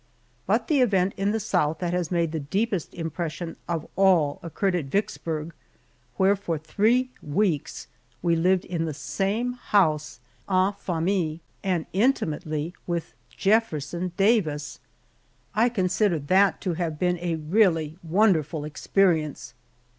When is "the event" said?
0.67-1.13